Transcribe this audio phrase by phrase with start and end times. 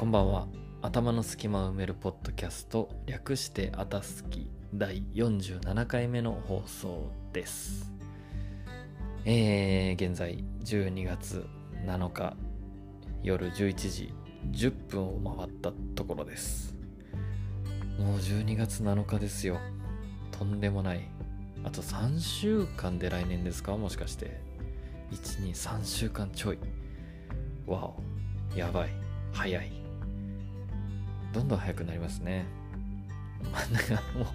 [0.00, 0.48] こんばんは。
[0.80, 7.92] 頭の隙間を埋めるポッドキャスト略してあたすき第47回目の放送です。
[9.26, 11.44] えー、現在12月
[11.84, 12.34] 7日
[13.22, 14.14] 夜11時
[14.52, 16.74] 10分を回ったところです。
[17.98, 19.58] もう12月7日ですよ。
[20.30, 21.10] とんでもない。
[21.62, 23.76] あと3週間で来年ですか？
[23.76, 24.40] もしかして。
[25.12, 26.58] 123週間ちょい。
[27.66, 27.92] わ
[28.54, 28.56] お。
[28.56, 28.90] やばい。
[29.34, 29.79] 早い。
[31.32, 32.46] どんどん早くなりますね。
[33.42, 34.26] なんかもう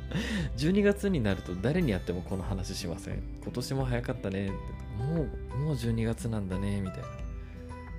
[0.58, 3.22] 12月になると誰にやってもこの話しません。
[3.44, 4.52] 今年も早かったね。
[4.98, 7.08] もうもう12月なんだねみたいな。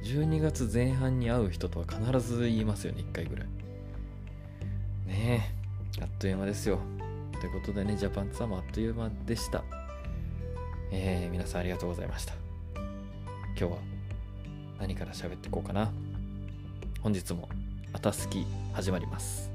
[0.02, 3.46] 12月前半に会う人とは必ず言いますよね1回ぐらい。
[5.06, 5.52] ね
[5.98, 6.02] え。
[6.02, 6.80] あっという間ですよ。
[7.40, 9.65] ということでねジャパンツアーもあっという間でした。
[10.90, 12.34] えー、皆さんありがとうございました。
[13.59, 13.78] 今日は
[14.78, 15.92] 何から喋っていこうかな。
[17.01, 17.49] 本日も
[17.97, 18.45] あたすき
[18.75, 19.51] 始まります。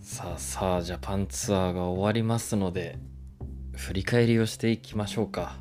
[0.00, 3.00] さあさあジャパンツアーが終わりますので
[3.74, 5.56] 振り返りをしていきましょうか。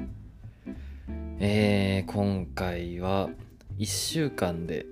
[1.39, 3.31] えー、今回は
[3.79, 4.85] 1週間で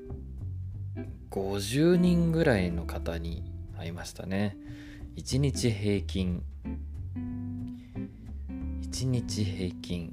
[1.29, 3.43] 50人ぐらいの方に
[3.77, 4.57] 会いましたね。
[5.15, 6.41] 1日平均
[8.97, 10.11] 1日平均。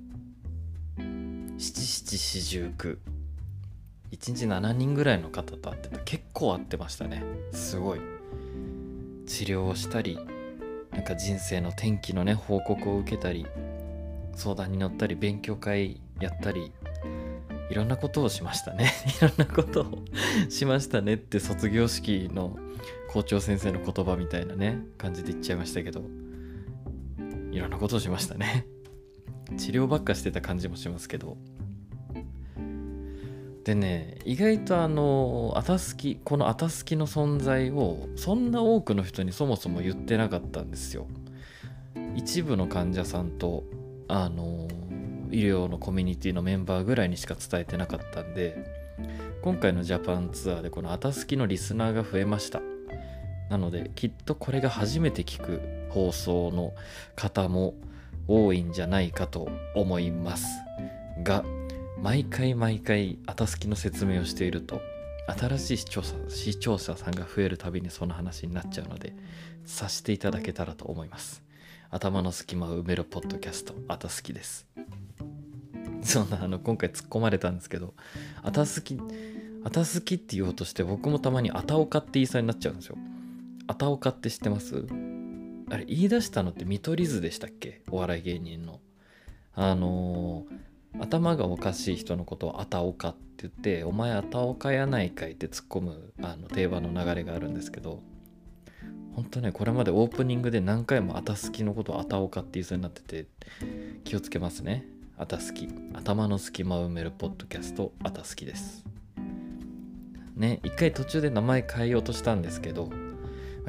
[0.99, 2.99] 7749
[4.13, 5.99] 1日7人ぐらいの方と会ってた。
[6.01, 7.25] 結構会ってましたね。
[7.51, 8.01] すごい。
[9.27, 10.19] 治療をしたり
[10.93, 13.47] なんか人生の転機のね報告を受けたり
[14.35, 16.71] 相談に乗ったり勉強会やったり
[17.71, 18.93] いろんなことをしましたね。
[19.19, 20.05] いろんなことを
[20.51, 22.59] しましたねって卒業式の
[23.09, 26.03] 校長先生の言葉みたいなね感じで言っちゃいましたけど
[27.51, 28.74] いろんなことをしましたね。
[29.57, 31.37] 治療ばっかしてた感じもしますけど。
[33.65, 41.07] でね意外とあのあたすきこのあたすきの存在をそんな多くの人にそもそも言ってなかったんですよ。
[42.15, 43.65] 一部の患者さんと
[44.07, 44.69] あの
[45.31, 48.55] 医療のコミュニティのメンバーぐらいにしか伝えてなかったんで
[49.43, 52.61] 今回のジャパンツアーでこのあたすきのリスナーが増えました。
[53.51, 55.61] なのできっとこれが初めて聞く
[55.91, 56.75] 放送の
[57.17, 57.75] 方も
[58.29, 60.47] 多いんじゃないかと思います。
[61.23, 61.45] が
[62.01, 64.81] 毎回毎回あたすきの説明をしていると
[65.27, 69.15] 新しい視聴者視聴者さんが増えるたびにその話になっちゃうので
[69.65, 71.43] さしていただけたらと思います。
[71.91, 74.67] 頭の隙間を埋めるポッドキャストあたすきです。
[76.03, 77.95] そんなあの今回突っ込まれたんですけど
[78.43, 79.01] あたすき
[79.65, 82.99] あたすきって言おうとして僕もたまにあたおかって言いそうになっちゃうんですよ。
[83.67, 84.85] あたおかって知ってます？
[85.71, 87.83] あれ言い出したのって見取り図でしたっけ？
[87.91, 88.81] お笑い芸人の。
[89.55, 98.03] あのー、頭がおかしい人のことをあたおかって言って「お前あたおかやないかい」って突っ込むあの定番の流れがあるんですけど
[99.15, 103.29] 本当ねこれまでオープニングで何回もあたすきのことをあたおかって言いそうになってて
[104.03, 104.87] 気をつけますね。
[105.17, 105.69] あたすき。
[105.93, 108.85] 頭の隙間を埋めるポッドキャストあたすきです。
[110.35, 112.91] ね一回途中で名前変えようとしたんですけど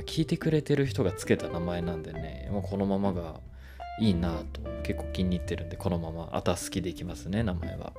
[0.03, 3.39] 聞いてくれてる人がつけた名前なんでねもうこのままが
[3.99, 7.93] いいなと結構気に入ってるんでこのままあたすきでいきますね名前は。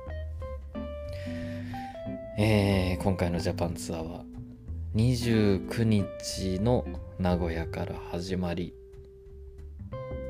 [2.39, 4.23] えー、今回のジャパンツアーは
[4.95, 6.85] 29日の
[7.17, 8.75] 名古屋から始まり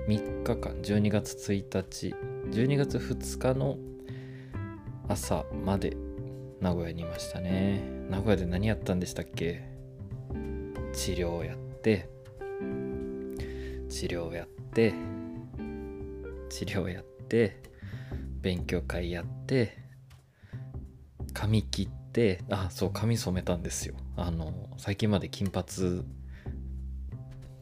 [0.07, 2.16] 3日間12月1日
[2.50, 3.77] 12月2日の
[5.09, 5.97] 朝まで
[6.61, 7.81] 名古屋にいましたね。
[8.09, 9.76] 名古屋で何やったんでしたっけ？
[10.97, 12.09] 治療をやって
[13.88, 14.96] 治療をやって
[16.50, 17.62] 治療をやって
[18.41, 19.78] 勉強会やって
[21.34, 23.94] 髪切ってあそう髪染めたんですよ。
[24.16, 26.03] あの最近まで金髪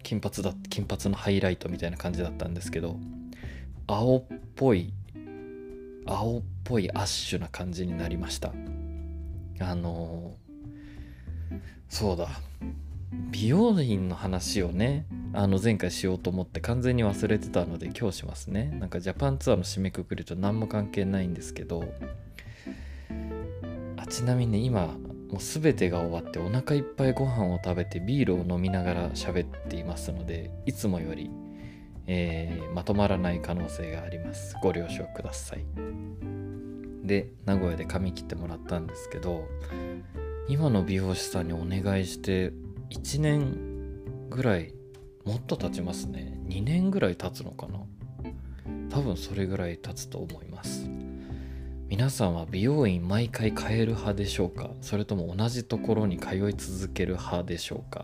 [0.01, 2.98] 金髪だ金髪のハイライトみたいな感じだったんですけど
[3.86, 4.24] 青っ
[4.56, 4.94] ぽい
[6.06, 8.54] 青っぽいアッシュな感じになりました。
[9.59, 10.38] あの
[11.89, 12.30] そうだ。
[13.31, 18.75] 美容院の話をねあの前回しようと思って完全に忘れてたので今日しますね。
[18.79, 21.83] なんかジャパンツアーの締めくくりと何も関係ないんですけど
[23.97, 24.94] あちなみにね今も
[25.33, 31.29] う全てが終わってお腹いっぱいご飯を食べてビールを飲みながら喋っていますのでいつもより、
[32.07, 34.56] えー、まとまらない可能性があります。
[34.61, 35.65] ご了承ください。
[37.03, 39.47] で名古屋で髪切ってもらったんですけど
[40.47, 42.51] 今の美容師さんにお願いして
[42.89, 44.73] 1年ぐらい
[45.25, 46.39] もっと経ちますね。
[46.47, 47.79] 2年ぐらい経つのかな。
[48.89, 50.87] 多分それぐらい経つと思います。
[51.87, 54.69] 皆さんは美容院毎回変える派でしょうか？
[54.81, 58.03] それとも同じところに通い続ける派でしょうか？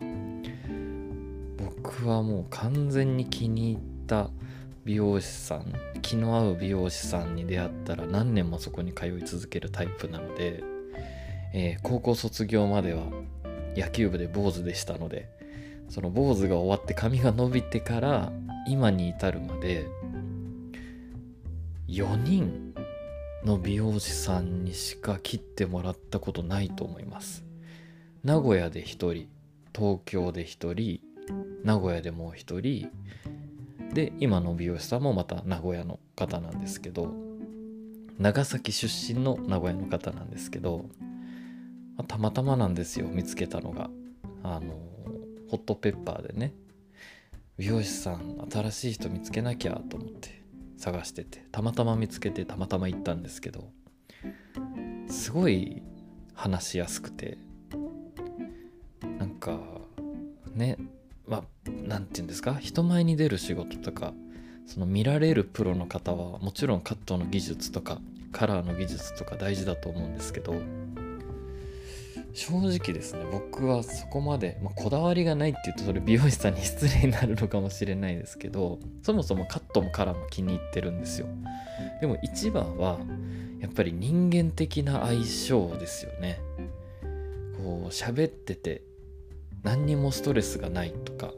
[1.57, 4.29] 僕はもう完全に気に入った
[4.83, 10.63] 美容師さん気の合う美容師さんに出会ったら何年もそこに通い続けるタイプなので、
[11.53, 13.03] えー、高校卒業までは
[13.75, 15.29] 野球部で坊主でしたので
[15.89, 18.31] その坊主が終わって髪が伸びてから
[18.67, 19.87] 今に至るまで
[21.87, 22.73] 4人
[23.43, 27.43] の美容師さんにしか切ってもらったことないと思います。
[28.23, 29.27] 名古屋で1人
[29.75, 30.99] 東京で1人
[31.63, 32.89] 名古屋でもう1人
[33.93, 37.13] で今の美容師さんもまた名古屋の方なんですけど
[38.19, 40.85] 長崎出身の名古屋の方なんですけど
[42.03, 43.89] たまたまなんですよ見つけたのが。
[44.43, 44.73] あの
[45.49, 46.53] ホットペッパーでね。
[47.57, 50.41] 美容師さん新しい人見つけなきゃと思って
[50.77, 51.45] 探してて。
[51.51, 53.69] たまたま見つけてたまたま行ったんですけど。
[55.07, 55.83] すごい
[56.33, 57.37] 話しやすくて。
[59.19, 59.59] なんか
[60.53, 60.77] ね
[61.27, 62.55] まあ何て言うんですか？
[62.55, 64.13] 人前に出る仕事とか
[64.65, 67.99] その見られるプロの方はもちろんカットの技術とか
[68.31, 70.55] カラーの技術とか大事だと思うんですけど。
[72.33, 81.27] 正直ですね僕はそこまで、まあ、こだわりがないって言うとそれ美容師さんに失礼になるのかもしれないですけどそもそもカットもカラーも気に入ってるんですよ。
[81.99, 82.99] でも一番は
[83.59, 86.39] やっぱり人間的な相性ですよね。
[87.57, 88.81] こう喋ってて
[89.63, 91.31] 何にもストレスがないとか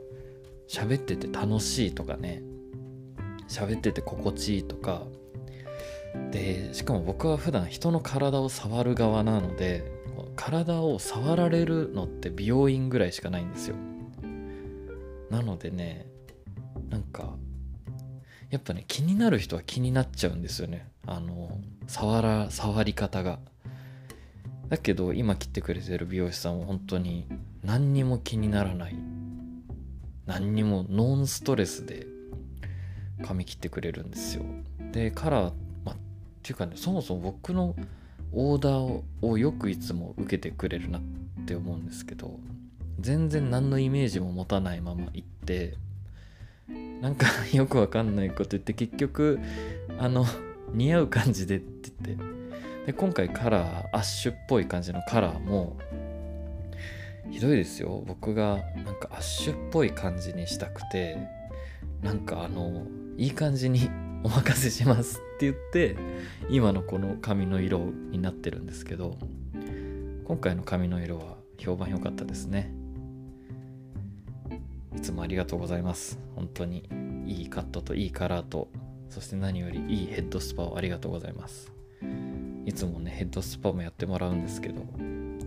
[0.67, 2.41] 喋ってて楽しいとかね
[3.49, 5.03] 喋ってて心地いいとか。
[6.31, 10.02] でしかも僕は普段人の体を触る側なので
[10.35, 13.75] 体を触られるのって美容院ぐらいしかないんですよ。
[15.29, 16.05] なのでね
[16.89, 17.33] なんか
[18.49, 20.87] やっぱね気になる人は気になっちゃうんですよね。
[21.07, 23.39] あの触ら触り方が。
[24.69, 27.27] だけど今切ってくれてる美容師さんは本当に
[27.63, 28.95] 何にも気にならない。
[30.25, 32.07] 何にもノンストレスで
[33.23, 34.43] 髪切ってくれるんですよ。
[34.91, 35.95] でカラー、ま、っ
[36.41, 37.75] ていうかねそもそも僕の
[38.33, 41.01] オーダーをよくいつも受けてくれるなっ
[41.45, 42.39] て思うんですけど
[42.99, 45.75] 全然何のイメージも持たないまま行って
[47.01, 49.39] なんか よくわかんないこと言って結局
[49.97, 50.25] あの
[50.73, 52.23] 似合う感じでって言って
[52.87, 55.77] で今回カラーアッシュっぽい感じのカラーも
[57.31, 58.03] ひどいですよ。
[58.05, 61.17] 僕がなんかアッシュっぽい感じにしたくて
[62.01, 62.85] なんかあの
[63.17, 63.89] いい感じに
[64.23, 65.97] お任せしますって言って
[66.49, 69.17] 今のこの髪の色になってるんですけど
[70.25, 72.73] 今回の髪の色は評判良かったですね。
[74.95, 76.19] いつもありがとうございます。
[76.35, 76.89] 本当に
[77.25, 78.69] いいカットといいカラーと
[79.09, 81.71] そして何よりいいヘッドスパをありがとうございます。
[82.65, 84.85] いつもねヘッドスパもやってもらうんですけど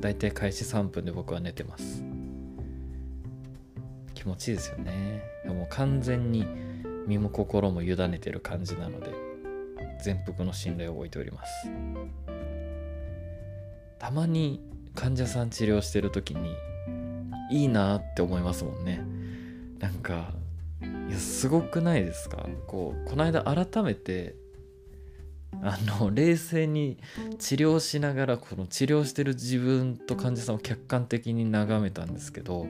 [0.01, 2.05] だいたい開始3分で僕は寝てます。
[4.15, 5.23] 気持ちいいですよね。
[5.47, 6.47] もう完全に
[7.07, 9.26] 身も心も委ねてる感じなので
[10.03, 11.69] 全幅の信頼を置いております。
[13.99, 14.61] たまに
[14.95, 16.55] 患者さん治療してる時に
[17.51, 19.05] いいなって思いますもんね。
[19.79, 20.33] なんか
[21.09, 22.47] いやすごくないですか？
[22.67, 24.35] こうこの間改めて
[25.63, 26.99] あの冷静に
[27.39, 32.67] 治療しながらこの治療してる自分と患者さんを客観的に眺めたんですけど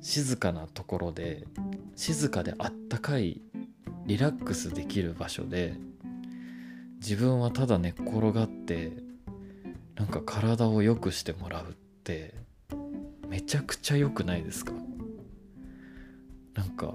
[0.00, 1.46] 静かなところで
[1.94, 3.42] 静かであったかい
[4.06, 5.74] リラックスできる場所で
[6.96, 8.92] 自分はただ寝っ転がって
[9.94, 11.74] なんか体を良くしてもらうっ
[12.04, 12.34] て
[13.28, 14.72] めちゃくちゃ良くないですか？
[16.54, 16.94] なんか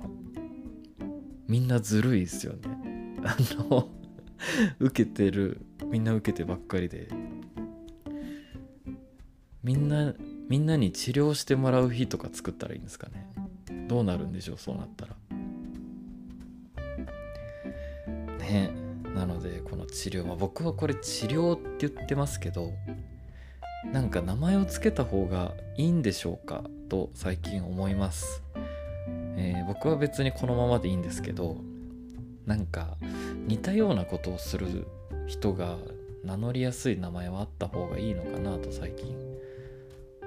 [1.48, 3.15] みんなずるいですよね。
[3.24, 3.36] あ
[3.70, 3.89] の
[4.79, 7.08] 受けてるみんな受けてばっかりで。
[9.63, 10.15] みんな
[10.50, 13.31] みんなに治療してもらう日とか作ったらいいんですかね？
[13.88, 15.15] どうなるんでしょうそうなったら。
[18.39, 18.72] ね。
[18.74, 18.80] え
[19.15, 22.73] なのでこの治療まあ僕はこれ治療って言ってますけど
[23.91, 28.43] なんか名前を付けた方がいいんでしょうかと最近思います、
[29.35, 31.57] えー、僕は別にこのままでいいんですけど
[32.45, 32.97] なんか
[33.47, 34.87] 似たようなことをする
[35.27, 35.77] 人が
[36.23, 39.15] 名乗りやすい名前はあった方がいいのかなと最近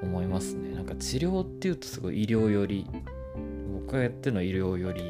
[0.02, 0.74] 思いますね。
[0.74, 2.86] なんか治療っていうとすごい医療寄り
[3.82, 5.02] 僕がやってるのは医療寄り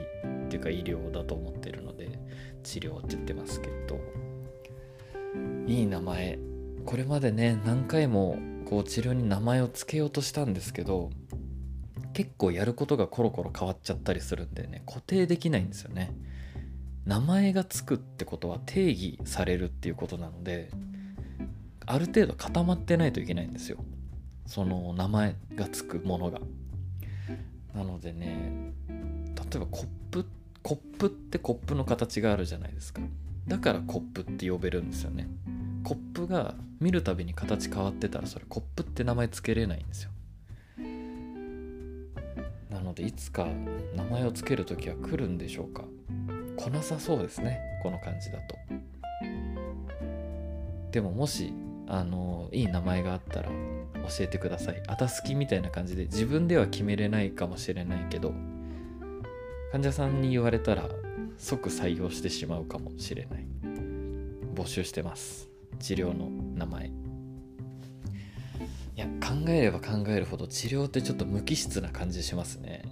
[0.46, 1.93] っていうか医療だと思ってるので
[2.64, 4.00] 治療って言ってますけど
[5.66, 6.38] いい名前。
[6.84, 11.10] これまでね何回もこう治療に名前を付けようとしたんですけど
[12.12, 16.14] 結構やることがコロコロ変わっちゃったりするんでね固定できないんですよね。
[17.06, 20.70] 名前がつくってことは定義されるっていうことなので
[21.86, 23.78] ある程度固まってないといけないんですよ。
[24.46, 26.40] その名前がつくものが。
[27.74, 28.94] なのでね例
[29.56, 33.02] えばコップってコップってコップの形があるじゃないですか。
[33.46, 35.28] だからコップって呼べるんですよね。
[35.84, 40.10] コップが見るたびに形変わってたらそれコップって名前つけれないんですよ。
[42.70, 43.46] なのでいつか
[43.94, 45.84] 名前をつける時は来るんでしょうか。
[46.56, 48.56] 来なさそうですねこの感じだと。
[50.92, 51.52] でももし
[51.88, 53.50] あのいい名前があったら
[54.08, 54.82] 教えてください。
[54.86, 58.32] あたすきみたいな感じで自分では決めれないかもしれないけど
[59.74, 60.88] 患者さんに言われたら
[61.36, 63.44] 即採用してしまうかもしれない。
[64.54, 65.48] 募集してます。
[65.80, 66.86] 治療の名前。
[66.86, 66.90] い
[68.94, 72.84] や考えれば考えるほど治療ってちょっと無機質な感じしますね。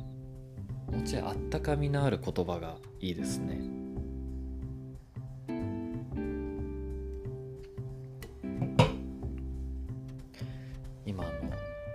[0.91, 3.61] もちょいあったかみのある言葉がいいですね。
[11.07, 11.33] 今あの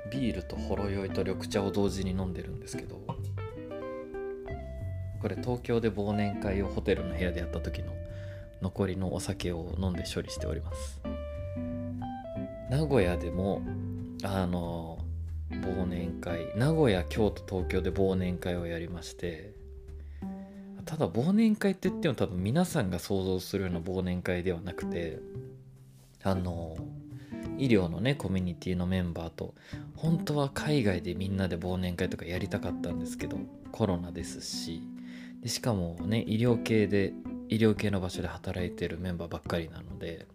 [0.09, 3.16] ビールとほろ酔いと緑茶を同時に飲んでるんですけど
[5.27, 7.91] これ東京で忘年会をホテルの部屋でやった時の
[8.61, 11.01] 残りのお酒を飲んで処理しております。
[12.69, 13.61] 名古屋でも
[14.23, 14.99] あの
[15.51, 19.53] 忘年会名古屋京都東京で忘年会をやりまして
[20.85, 25.19] ただ忘年会って言っても多分皆さんが想像するような忘年会ではなくて
[26.23, 26.77] あの
[27.57, 29.55] 医療のねコミュニティのメンバーと
[29.95, 33.37] 本当は海外でみんなで忘年会とかやりたかったんですけど
[33.73, 34.81] コロナですし
[35.47, 37.13] でしかもね医療系で
[37.47, 40.27] 医療系の場所で働いてるメンバーばっかりなので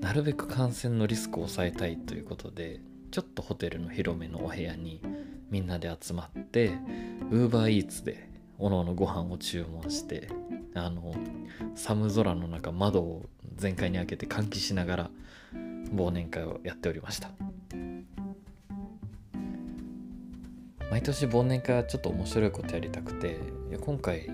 [0.00, 5.02] なるべく感染のリスクを抑えたいということでちょっとホテルの広めのお部屋に
[5.50, 6.78] みんなで集まって
[7.32, 10.28] ウーバーイーツでおのおのご飯を注文して
[10.74, 11.12] あの
[11.74, 13.24] 寒空の中窓を
[13.56, 15.10] 全開に開けて換気しながら
[15.92, 17.30] 忘年会をやっておりました。
[20.90, 23.38] 毎年忘年会はちょっと面白いことやりたくて
[23.80, 24.28] 今回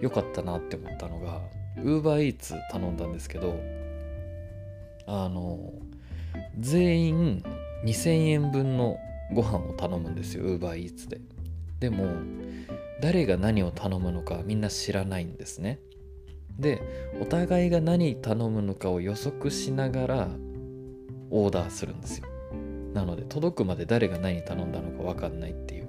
[0.00, 1.40] 良かったなって思ったのが
[1.78, 3.58] ウーバーイーツ頼んだんですけど
[5.06, 5.72] あの
[6.58, 7.44] 全員
[7.84, 8.98] 2000円分の
[9.32, 11.20] ご飯を頼むんですよウーバーイーツで。
[11.80, 12.06] でも
[13.00, 15.80] 誰が何を頼むのかみんな知らないんですね。
[16.58, 16.80] で
[17.20, 20.28] お互いが何頼むのかを予測しながら
[21.30, 22.31] オーダーするんですよ。
[22.92, 25.88] なので届くまで誰が何頼んだのか分かんないっていう。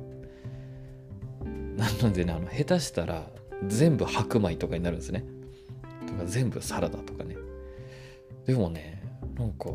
[1.75, 3.27] なのでねあの下手したら
[3.67, 5.25] 全部白米とかになるんですね。
[6.07, 7.35] とか全部サラダとかね。
[8.45, 9.03] でもね
[9.35, 9.69] なんか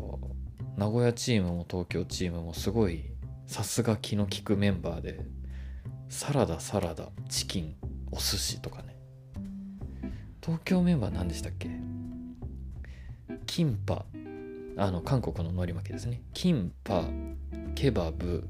[0.77, 3.03] 名古屋チームも東京チームもすごい
[3.45, 5.25] さすが気の利くメンバーで
[6.07, 7.75] サラダサラダチキン
[8.11, 8.95] お寿司とかね。
[10.41, 11.69] 東京メンバー何でしたっけ？
[13.45, 14.05] キンパ。
[14.81, 16.21] あの韓国の海苔巻きですね。
[16.33, 17.03] キンパ
[17.75, 18.47] ケバブ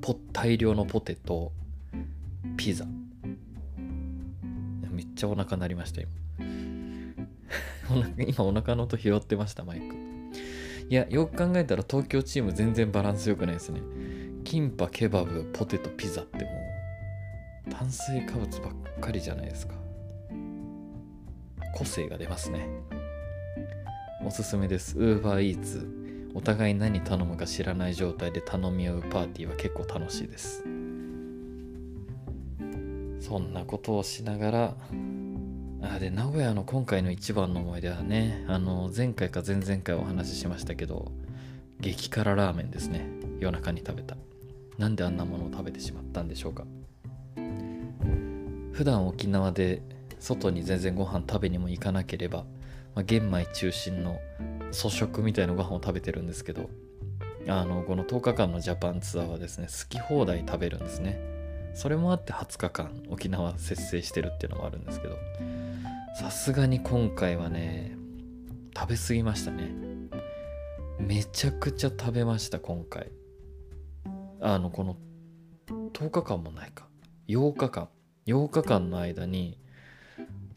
[0.00, 1.52] ポ大量のポテト
[2.56, 2.86] ピザ。
[4.90, 6.10] めっちゃお腹鳴りました今。
[8.26, 9.94] 今お腹の音拾ってましたマイク。
[10.88, 13.82] いやよく考えたら東京チーム全然バランス良くないですね。
[14.44, 16.50] キンパケバブポテトピザっても
[17.68, 19.74] う炭水化物ばっかりじゃないですか。
[21.74, 22.66] 個性が出ますね。
[24.24, 24.96] おすすめです。
[24.98, 25.86] ウーバーイーツ
[26.34, 30.64] お互い何頼むか知らない状態で頼み合うパーティーは結構楽しいです。
[33.20, 34.76] そんなことをしながら
[35.82, 41.10] あで名古屋の今回の一番の思い出はねあの前回か前々回お話ししましたけど
[41.80, 43.06] 激辛ラーメンですね。
[43.40, 44.16] 夜中に食べた。
[44.78, 46.64] なんであんなものを食べてしまったんでしょうか。
[48.72, 49.82] 普段沖縄で
[50.18, 52.44] 外に全然ご飯食べにも行かなければ、
[52.94, 54.20] まあ、玄米中心の
[54.72, 56.70] 粗食みたいなご飯を食べてるんですけど
[57.48, 61.18] あのこの10日間のジャパンツアーはですね好き放題食べるんですね。
[61.74, 65.16] それもあって20日間沖縄節制してるっていうのもあるんですけど
[66.20, 67.96] さすがに今回はね
[68.76, 69.70] 食べ過ぎましたね。
[70.98, 73.10] めちゃくちゃ食べました今回。
[74.40, 74.96] あのこの
[75.92, 76.86] 10日間もないか。
[77.28, 77.88] 8日間。
[78.26, 79.58] 8日間の間に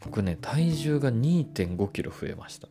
[0.00, 2.68] 僕ね体重が2 5キロ増えました。
[2.68, 2.70] っ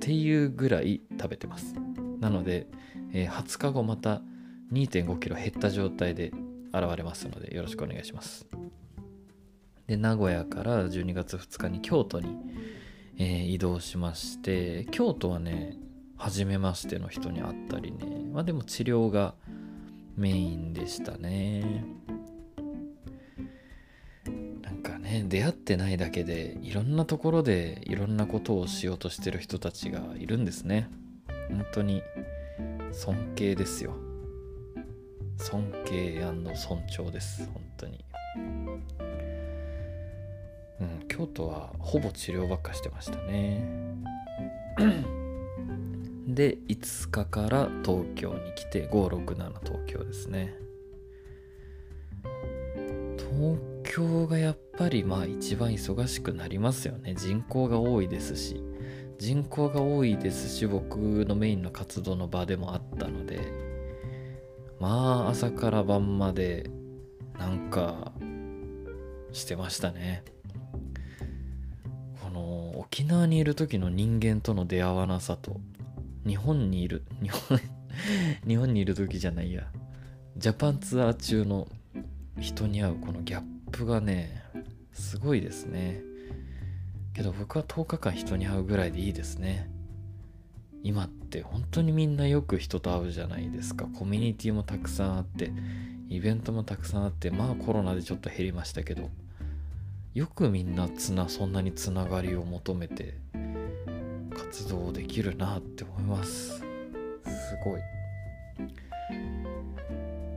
[0.00, 1.74] ていうぐらい食べてます。
[2.20, 2.68] なので、
[3.12, 4.22] えー、20日後また
[4.72, 6.32] 2 5キロ減った状態で
[6.72, 8.46] 現れますのでよろしくお願いします。
[9.86, 12.36] で名古屋から12月2日に京都に、
[13.18, 15.76] えー、移動しまして京都はね
[16.16, 18.28] 初めましての人に会ったりね。
[18.32, 19.34] まあでも治療が
[20.16, 21.84] メインでしたね。
[25.06, 30.90] ね出会ってないだけでいろんなところでいろんなことをしようとしてる人たちがいるんですね。
[31.48, 32.02] 本当に
[32.92, 33.94] 尊敬ですよ。
[35.38, 36.20] 尊敬
[36.54, 37.48] 尊重です。
[37.52, 38.04] 本当に。
[40.80, 43.64] うん京都はほぼ治療ばっかしてましたね。
[46.28, 49.34] で5日から東京に来て567
[49.64, 50.54] 東京ですね。
[53.16, 53.58] 東
[53.96, 57.14] 京がやっぱりまあ一番忙しくなりますよね。
[57.14, 58.62] 人口が多いですし。
[59.18, 63.40] 人口が多いですし僕のメインの活動の場でもあったので。
[64.78, 66.68] まあ朝から晩まで
[67.38, 68.12] なんか
[69.32, 70.22] してましたね。
[72.22, 75.58] この沖縄にいる時の人間との出会わなさと。
[76.26, 77.58] 日本にいる日本
[78.46, 79.66] 日本にいる時じゃないや。
[80.36, 81.66] ジャパンツアー中の
[82.38, 84.42] 人に会うこのギャップがね
[84.92, 86.02] すごいですね。
[87.14, 89.70] けど僕は10日間人に会うぐらいでいいですね。
[90.82, 93.86] 今って本当にみんなよく人と会うじゃないですか。
[93.86, 95.50] コミュニティもたくさんあって
[96.08, 99.10] イベントもたくさんあってまあコロナでちょっと減りましたけど
[100.14, 103.18] よくみんなつなそんなにつながりを求めて
[104.34, 106.58] 活動できるなって思います。
[106.58, 106.64] す
[107.64, 107.80] ごい。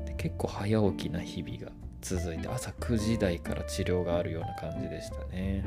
[0.05, 5.63] で結構早起きな日々が続いて朝9時台から治療があるような感じでしたね。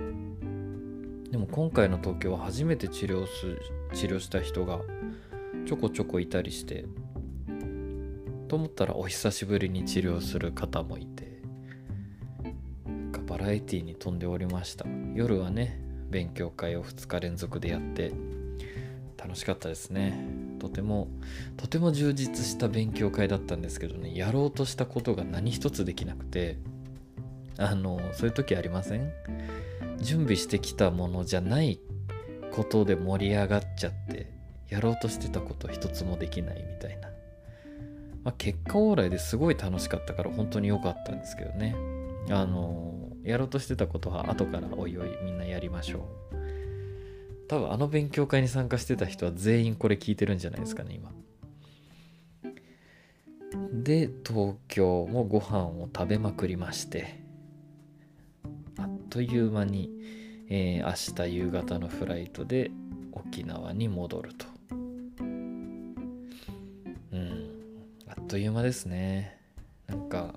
[1.30, 3.58] でも今回の東京は初めて治療す
[3.94, 4.80] 治療した人が
[5.66, 6.84] ちょこちょこいたりして
[8.48, 11.40] と思ったらお久しぶりに治療する方もいて
[12.84, 14.84] なんかバラエティーに飛んでおりました。
[15.14, 18.12] 夜はね勉強会を2日連続でやって
[19.16, 20.41] 楽しかったですね。
[20.62, 21.08] とても
[21.56, 26.56] とても充実した勉強会だったんですけどねやろうとしたことが何一つできなくて
[27.58, 29.12] あのそういう時ありません？
[29.98, 31.80] 準備してきたものじゃない
[32.52, 34.30] ことで盛り上がっちゃって
[34.68, 37.08] やろうとしてたこと一つもできないみたいな、
[38.22, 41.74] まあ、結果オーライですごい楽しかったから本当に良かったんですけどね。
[42.30, 46.31] あのやろうとしてたことは後からおいおいみんなやりましょう。
[47.48, 51.12] 多分あの勉強会に参加してた人は全員これ聞いてるんじゃないですかね今。
[53.72, 57.20] で東京もご飯を食べまくりまして
[58.78, 59.90] あっという間に、
[60.48, 62.70] えー、明日夕方のフライトで
[63.12, 64.46] 沖縄に戻ると。
[67.12, 67.46] うん
[68.06, 69.38] あっという間ですね。
[69.86, 70.34] なんか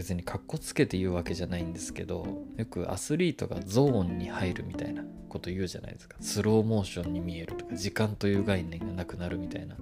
[0.00, 6.16] 別にかっこつけて言うわけじゃないんですけどよくアスリートがゾーンに入るみたいなこと言うじゃないですか。
[6.20, 9.76] スローモーションに見えるとか時間という概念がなくなるみたいな。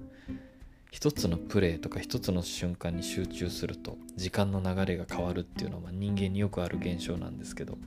[0.90, 7.78] 一つのプレーとか一つの瞬間に集中すると時間の流れが変わるっていうのはま人間によくある現象なんですけど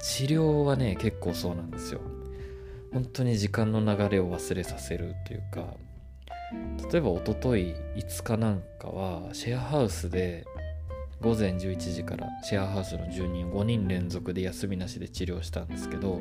[0.00, 2.00] 治療はね結構そうなんですよ。
[2.92, 5.74] 本当に時間の流れを忘れさせるというか
[6.90, 10.46] 例えばおととい5日なんかはシェアハウスで
[11.20, 16.20] 午前11時からシェアハウスの住人5人連続で休みなしで治療したんですけど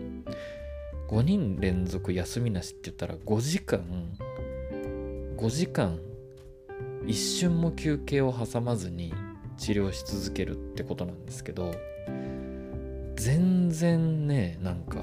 [1.10, 3.82] 5人連続休みなしって言ったら5時間
[5.38, 6.00] 5時間
[7.06, 9.14] 一瞬も休憩を挟まずに
[9.58, 11.74] 治療し続けるってことなんですけど
[13.16, 15.00] 全然ねなんか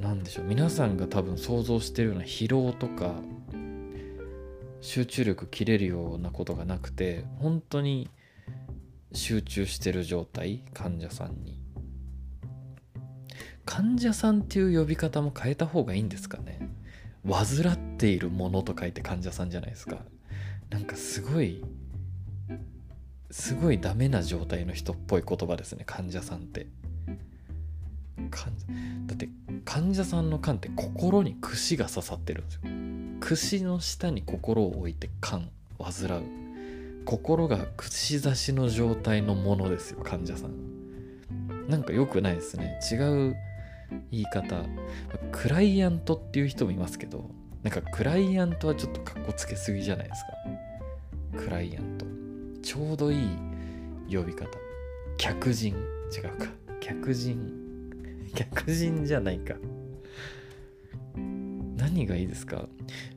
[0.00, 3.14] なんでしょう皆さんが多分想像してるような疲労とか
[4.80, 8.08] 集中力切れるようなことがなくて本当に
[9.12, 10.64] 集中してる状態？
[10.72, 11.58] 患者さんに。
[13.64, 16.58] 患者さんっていう呼び方も変えた方がいいんですかね？
[17.28, 19.98] 患っているものと書いて患者さんじゃないですか。
[20.70, 21.62] なんかすごい
[23.30, 26.66] すごいダメな状態の人っぽい言葉ですね患者さんって。
[29.06, 29.28] だって
[29.64, 32.60] 患者さんの勘って心に串が刺さってるんですよ。
[33.20, 36.22] 串の下に心を置いて勘患う。
[37.04, 41.68] 心が串刺しの状態のものですよ患者さん。
[41.68, 42.78] なんか良くないですね。
[42.90, 42.96] 違
[43.30, 43.36] う
[44.10, 44.64] 言い方。
[45.32, 47.30] クライアントっていう人もいますけど
[47.62, 50.24] なんかクライアントはちょっとかっこつけすぎじゃないです
[51.34, 51.38] か。
[51.38, 52.06] クライアント。
[52.62, 53.28] ちょうどいい
[54.10, 54.46] 呼び方。
[55.16, 55.74] 客人。
[56.12, 56.46] 違うか。
[56.80, 57.90] 客人。
[58.34, 59.54] 客人じゃないか。
[61.76, 62.68] 何がいいですか？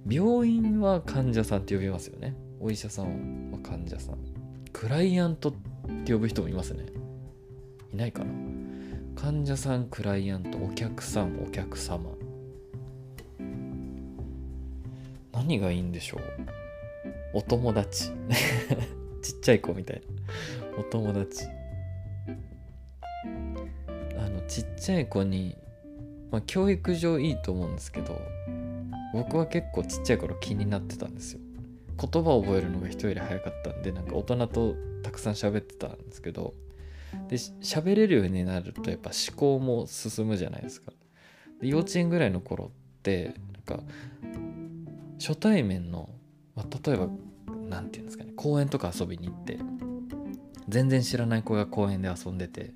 [0.08, 2.36] 病院は患者さんって呼びますよね。
[2.66, 4.18] お医者さんは患者さん。
[4.72, 5.54] クライアントっ
[6.06, 6.86] て呼ぶ人もいますね。
[7.94, 8.32] いないかな。
[9.18, 12.12] 患者さんクライアントお客さんお客様。
[15.34, 16.22] 何がいいんでしょう。
[17.34, 18.12] お友達。
[19.22, 20.02] ちっちゃい子みたい
[20.72, 20.80] な。
[20.80, 21.48] お友達。
[24.18, 25.58] あのちっちゃい子に、
[26.32, 28.22] まあ、教育上いいと思うんですけど
[29.12, 31.43] 僕は結構ちっちゃい頃気になってたんですよ。
[32.00, 36.54] 言葉を覚えるのが人より早かったんでなんか大人とたくさん喋ってたんですけど
[37.30, 40.92] で喋れるようになるとやっぱ思考も進むじゃないですか。
[41.62, 43.84] で幼稚園ぐらいの頃ってなんか
[45.20, 46.10] 初対面の、
[46.56, 47.08] まあ、例えば
[47.70, 49.60] 何て言うんですかね公園とか遊びに行って
[50.68, 52.74] 全然知らない子が公園で遊んでて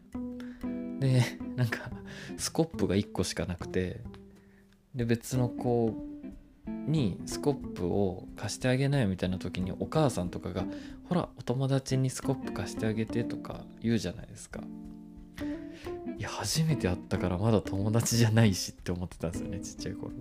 [0.99, 1.21] で
[1.56, 1.89] なんか
[2.38, 4.01] スコップが1個しかなくて
[4.95, 5.93] で別の子
[6.67, 10.65] にスコップを貸してあげないみたいな時にお母さんとかが
[11.10, 14.62] 「ほらお友達にスコップ貸してあげて」とか言うじゃないですか。
[16.17, 20.12] いや初めて会ったからまだ友達じゃないしって思ってたんですよねちっちゃい頃。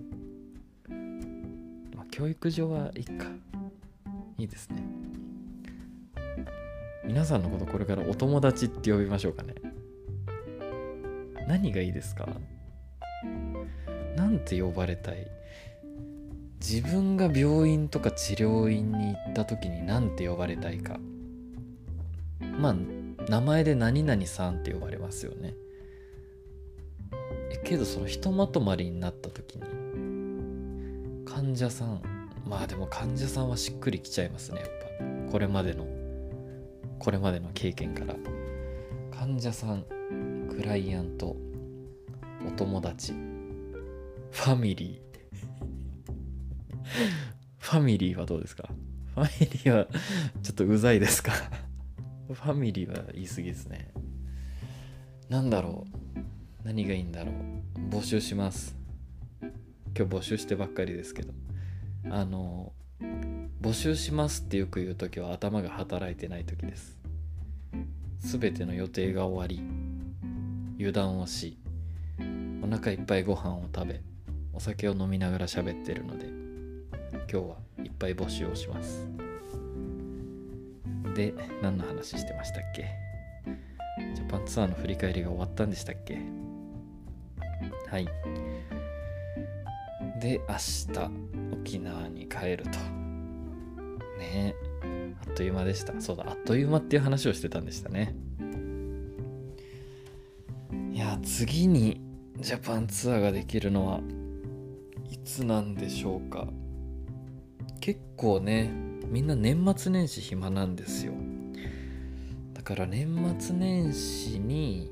[1.95, 3.27] まあ教育上はいいか。
[4.37, 4.83] いいですね。
[7.03, 9.55] 皆さんのことこれからお友達って呼びましょうかね。
[11.47, 12.27] 何がいいですか？
[14.15, 15.27] なんて呼ばれたい？
[16.59, 20.99] 自分が病院とか治療院に行った時に何て呼ばれたいか。
[22.59, 22.75] まあ
[23.29, 25.53] 名前で何々さんって呼ばれますよね。
[27.63, 29.63] けどそのひとまとまりになった時に
[31.25, 32.01] 患者さん
[32.47, 34.69] まあでも患者さんはしっくりきちゃいますねやっ
[35.27, 35.31] ぱ。
[35.31, 35.85] これまでの
[36.99, 38.15] これまでの経験から。
[39.11, 39.83] 患者さん
[40.49, 41.35] クライアント
[42.47, 43.13] お友達
[44.31, 45.06] ファミリー。
[47.59, 48.69] ファミリーはどうですか？
[49.15, 49.87] ファミリーは
[50.43, 51.31] ちょっとうざいですか？
[52.27, 53.91] ファミリーは言い過ぎですね。
[55.29, 56.19] なんだろう？
[56.63, 57.79] 何がいいんだろう？
[57.89, 58.75] 募集します。
[59.41, 61.33] 今日募集してばっかりですけど。
[62.09, 62.71] あの、
[63.61, 66.97] 募集しますってよく言う時は頭が働いてない時です。
[68.19, 69.61] すべての予定が終わり、
[70.77, 71.57] 油断をし、
[72.61, 74.01] お腹いっぱいご飯を食べ、
[74.53, 76.27] お酒を飲みながら喋ってるので、
[77.11, 79.07] 今日はいっぱい募集をします。
[81.15, 82.87] で何の話してましたっけ？
[84.15, 86.19] ジャパンツアーの振り返りが終わったんでしたっけ？
[87.89, 88.07] はい。
[90.21, 91.11] で明日
[91.53, 92.69] 沖縄に帰ると。
[94.19, 94.55] ね。
[94.83, 95.99] えあっという間でした。
[95.99, 98.15] そうだあっという間っていう話をしてたんでしたね。
[100.91, 102.01] いや次に
[102.39, 104.01] ジャパンツアーができるのは
[105.11, 106.47] いつなんでしょうか。
[107.87, 108.69] 結構ね
[109.07, 111.13] みんな年末年始暇なんですよ。
[112.53, 113.07] だから年
[113.39, 114.91] 末年始に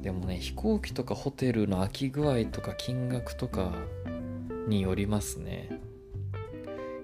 [0.00, 3.74] でもね飛行機とかホテルの空き具合とか金額とか
[4.66, 5.68] によりますね。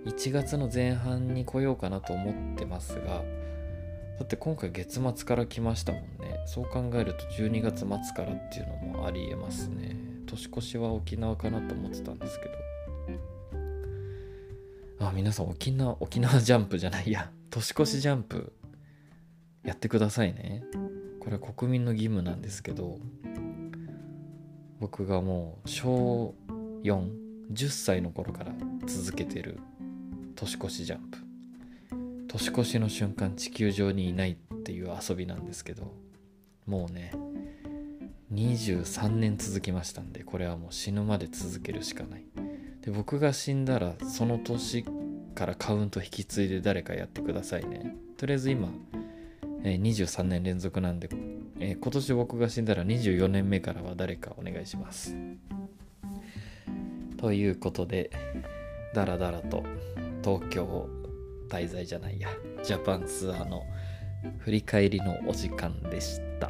[0.07, 3.23] 1月の前半に来ようかなと思ってますがだ
[4.25, 6.41] って今回月末から来ましたもんね。
[6.47, 9.95] そう考えると12月末からっていうのもありえますね。
[10.25, 12.76] 年越しは沖縄かなと思ってたんですけど。
[14.99, 17.31] あ皆さん沖縄沖縄ジャンプじゃないや。
[17.51, 18.53] 年越しジャンプ
[19.65, 20.63] やってくださいね。
[21.21, 22.99] これは国民の義務なんですけど
[24.79, 26.35] 僕がもう小
[26.83, 28.55] 410歳の頃から
[28.87, 29.59] 続けてる
[30.35, 31.19] 年越しジャンプ。
[32.29, 35.95] 年越しの瞬間地球上にいないっていう遊びなんですけど
[36.67, 37.13] もうね
[38.33, 42.36] 23年続きましたんでこれはもう死ぬまで続けるしかない。
[42.87, 44.85] で僕が死んだらその年
[45.35, 48.69] からカウント引き継いで誰かやってくださいねとりあえず今、
[49.65, 51.09] えー、23年連続なんで、
[51.59, 55.17] えー、今年僕が死んだら24年目からは誰かお願いします
[57.17, 58.11] ということで
[58.95, 59.65] だらだらと
[60.23, 60.89] 東京
[61.49, 62.29] 滞在じゃないや
[62.63, 63.65] ジャパンツアーの
[64.39, 66.46] 振り返りのお時間でした。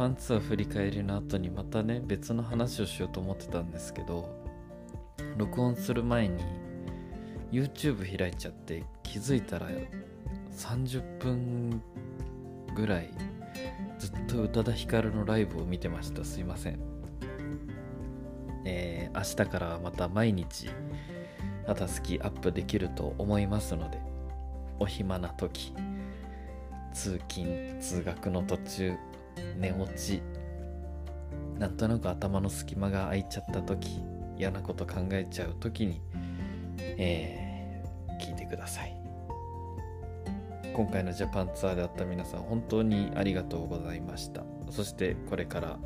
[0.00, 4.34] パンツアー振り返りの後にまたね別の話をしようと思ってたんですけど
[5.36, 6.42] 録音する前に
[7.52, 9.68] YouTube 開いちゃって気づいたら
[10.56, 11.82] 30分
[12.74, 13.10] ぐらい
[13.98, 16.24] ずっと宇多田ヒカルのライブを見てました。
[16.24, 16.80] すいません。
[18.64, 20.70] えー、明日からまた毎日
[21.66, 24.00] あたすきアップできると思いますので
[24.78, 25.74] お暇な時
[26.94, 28.94] 通勤通学の途中
[29.58, 30.22] 寝落ち。
[31.58, 34.02] なんとなく頭の隙間が空いちゃった時
[34.38, 36.00] 嫌なこと考えちゃう時に、
[36.78, 38.96] えー、聞いてください。
[40.72, 44.42] 今回のジャパンツアーであった皆さん本当にありがとうございました。
[44.70, 45.78] そしてこれから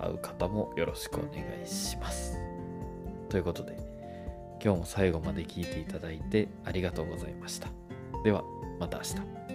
[0.00, 2.38] 会う方もよろしくお願いします。
[3.28, 3.76] ということで
[4.62, 7.68] 今日も最後まで聞いていただいてありがとうございました。
[8.24, 8.42] では
[8.78, 9.45] また明日。